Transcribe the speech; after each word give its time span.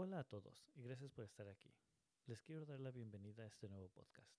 Hola 0.00 0.20
a 0.20 0.24
todos 0.24 0.70
y 0.76 0.82
gracias 0.84 1.10
por 1.10 1.24
estar 1.24 1.48
aquí. 1.48 1.74
Les 2.26 2.40
quiero 2.42 2.64
dar 2.64 2.78
la 2.78 2.92
bienvenida 2.92 3.42
a 3.42 3.48
este 3.48 3.68
nuevo 3.68 3.88
podcast. 3.88 4.30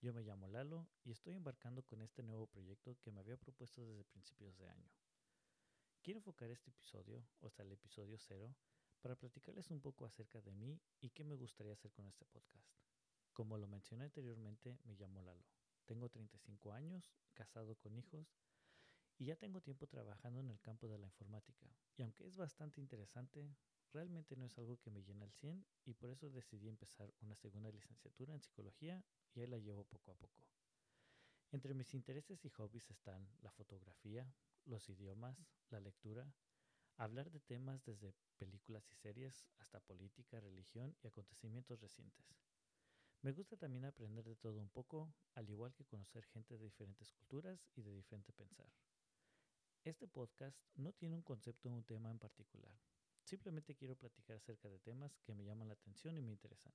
Yo 0.00 0.14
me 0.14 0.22
llamo 0.22 0.46
Lalo 0.46 0.86
y 1.02 1.10
estoy 1.10 1.34
embarcando 1.34 1.82
con 1.82 2.00
este 2.00 2.22
nuevo 2.22 2.46
proyecto 2.46 2.96
que 3.00 3.10
me 3.10 3.18
había 3.18 3.36
propuesto 3.36 3.84
desde 3.84 4.04
principios 4.04 4.56
de 4.56 4.68
año. 4.68 4.88
Quiero 6.00 6.18
enfocar 6.18 6.48
este 6.52 6.70
episodio, 6.70 7.26
o 7.40 7.48
hasta 7.48 7.64
el 7.64 7.72
episodio 7.72 8.16
cero, 8.20 8.54
para 9.00 9.16
platicarles 9.16 9.68
un 9.72 9.80
poco 9.80 10.06
acerca 10.06 10.40
de 10.40 10.52
mí 10.52 10.80
y 11.00 11.10
qué 11.10 11.24
me 11.24 11.34
gustaría 11.34 11.72
hacer 11.72 11.90
con 11.90 12.06
este 12.06 12.24
podcast. 12.26 12.70
Como 13.32 13.58
lo 13.58 13.66
mencioné 13.66 14.04
anteriormente, 14.04 14.78
me 14.84 14.94
llamo 14.94 15.22
Lalo. 15.22 15.44
Tengo 15.86 16.08
35 16.08 16.70
años, 16.70 17.10
casado 17.34 17.74
con 17.74 17.96
hijos 17.96 18.32
y 19.18 19.26
ya 19.26 19.36
tengo 19.36 19.60
tiempo 19.60 19.86
trabajando 19.86 20.40
en 20.40 20.50
el 20.50 20.60
campo 20.60 20.88
de 20.88 20.98
la 20.98 21.06
informática. 21.06 21.66
Y 21.96 22.02
aunque 22.02 22.26
es 22.26 22.36
bastante 22.36 22.80
interesante, 22.80 23.54
realmente 23.92 24.36
no 24.36 24.46
es 24.46 24.58
algo 24.58 24.78
que 24.78 24.90
me 24.90 25.02
llena 25.02 25.24
al 25.24 25.32
100 25.32 25.64
y 25.84 25.94
por 25.94 26.10
eso 26.10 26.30
decidí 26.30 26.68
empezar 26.68 27.12
una 27.20 27.36
segunda 27.36 27.70
licenciatura 27.70 28.34
en 28.34 28.40
psicología 28.40 29.04
y 29.34 29.40
ahí 29.40 29.46
la 29.46 29.58
llevo 29.58 29.84
poco 29.84 30.10
a 30.10 30.16
poco. 30.16 30.44
Entre 31.52 31.74
mis 31.74 31.94
intereses 31.94 32.44
y 32.44 32.50
hobbies 32.50 32.90
están 32.90 33.28
la 33.40 33.52
fotografía, 33.52 34.34
los 34.64 34.88
idiomas, 34.88 35.38
la 35.70 35.78
lectura, 35.78 36.34
hablar 36.96 37.30
de 37.30 37.40
temas 37.40 37.84
desde 37.84 38.14
películas 38.38 38.90
y 38.90 38.94
series 38.96 39.46
hasta 39.58 39.80
política, 39.80 40.40
religión 40.40 40.96
y 41.02 41.06
acontecimientos 41.06 41.80
recientes. 41.80 42.26
Me 43.22 43.32
gusta 43.32 43.56
también 43.56 43.84
aprender 43.84 44.24
de 44.24 44.36
todo 44.36 44.60
un 44.60 44.68
poco, 44.68 45.14
al 45.34 45.48
igual 45.48 45.72
que 45.74 45.86
conocer 45.86 46.24
gente 46.26 46.58
de 46.58 46.64
diferentes 46.64 47.12
culturas 47.12 47.68
y 47.74 47.82
de 47.82 47.92
diferente 47.92 48.32
pensar. 48.32 48.68
Este 49.84 50.08
podcast 50.08 50.58
no 50.76 50.92
tiene 50.92 51.14
un 51.14 51.22
concepto 51.22 51.68
o 51.68 51.72
un 51.72 51.84
tema 51.84 52.10
en 52.10 52.18
particular, 52.18 52.74
Simplemente 53.24 53.74
quiero 53.74 53.96
platicar 53.96 54.36
acerca 54.36 54.68
de 54.68 54.78
temas 54.78 55.18
que 55.24 55.34
me 55.34 55.44
llaman 55.44 55.68
la 55.68 55.74
atención 55.74 56.18
y 56.18 56.22
me 56.22 56.32
interesan, 56.32 56.74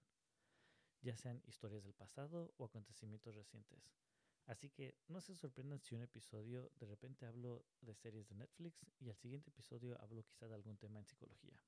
ya 1.01 1.15
sean 1.15 1.43
historias 1.45 1.83
del 1.83 1.93
pasado 1.93 2.53
o 2.57 2.65
acontecimientos 2.65 3.35
recientes. 3.35 3.91
Así 4.47 4.71
que 4.71 4.95
no 5.07 5.21
se 5.21 5.35
sorprendan 5.35 5.79
si 5.79 5.93
un 5.93 6.01
episodio 6.01 6.71
de 6.79 6.87
repente 6.87 7.27
hablo 7.27 7.65
de 7.81 7.93
series 7.93 8.27
de 8.29 8.35
Netflix 8.35 8.83
y 8.99 9.09
al 9.09 9.15
siguiente 9.15 9.51
episodio 9.51 9.95
hablo 10.01 10.23
quizá 10.23 10.47
de 10.47 10.55
algún 10.55 10.77
tema 10.77 10.97
en 10.97 11.05
psicología. 11.05 11.61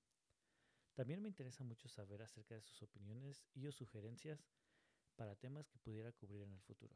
También 0.95 1.21
me 1.21 1.29
interesa 1.29 1.63
mucho 1.63 1.87
saber 1.87 2.23
acerca 2.23 2.55
de 2.55 2.61
sus 2.61 2.81
opiniones 2.81 3.45
y 3.53 3.67
o 3.67 3.71
sugerencias 3.71 4.47
para 5.15 5.35
temas 5.35 5.67
que 5.67 5.77
pudiera 5.77 6.11
cubrir 6.11 6.41
en 6.41 6.53
el 6.53 6.61
futuro. 6.61 6.95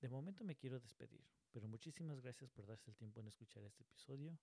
De 0.00 0.08
momento 0.08 0.44
me 0.44 0.56
quiero 0.56 0.80
despedir, 0.80 1.26
pero 1.52 1.68
muchísimas 1.68 2.20
gracias 2.20 2.50
por 2.50 2.66
darse 2.66 2.90
el 2.90 2.96
tiempo 2.96 3.20
en 3.20 3.28
escuchar 3.28 3.64
este 3.64 3.82
episodio 3.82 4.38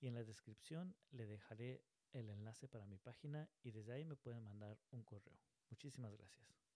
y 0.00 0.06
en 0.06 0.14
la 0.14 0.22
descripción 0.22 0.94
le 1.10 1.26
dejaré 1.26 1.82
el 2.12 2.30
enlace 2.30 2.68
para 2.68 2.86
mi 2.86 2.98
página 2.98 3.48
y 3.62 3.72
desde 3.72 3.92
ahí 3.92 4.04
me 4.04 4.14
pueden 4.14 4.44
mandar 4.44 4.78
un 4.92 5.02
correo. 5.02 5.40
Muchísimas 5.68 6.12
gracias. 6.12 6.73